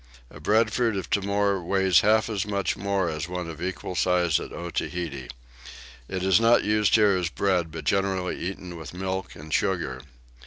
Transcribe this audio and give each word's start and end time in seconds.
A 0.31 0.39
breadfruit 0.39 0.95
of 0.97 1.11
Timor 1.11 1.63
weighs 1.63 1.99
half 1.99 2.27
as 2.27 2.47
much 2.47 2.75
more 2.75 3.07
as 3.07 3.29
one 3.29 3.47
of 3.47 3.61
equal 3.61 3.93
size 3.93 4.39
at 4.39 4.51
Otaheite. 4.51 5.31
It 6.07 6.23
is 6.23 6.39
not 6.39 6.63
used 6.63 6.95
here 6.95 7.15
as 7.15 7.29
bread 7.29 7.71
but 7.71 7.83
generally 7.83 8.35
eaten 8.39 8.77
with 8.77 8.95
milk 8.95 9.35
and 9.35 9.53
sugar. 9.53 10.01